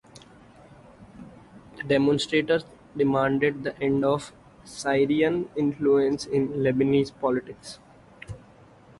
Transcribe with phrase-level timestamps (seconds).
[1.77, 2.65] The demonstrators
[2.97, 7.77] demanded the end of the Syrian influence in Lebanese politics.